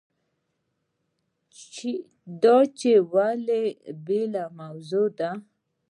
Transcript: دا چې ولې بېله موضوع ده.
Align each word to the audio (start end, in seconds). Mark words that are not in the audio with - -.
دا 2.43 2.57
چې 2.79 2.91
ولې 3.11 3.63
بېله 4.05 4.43
موضوع 4.59 5.07
ده. 5.17 5.31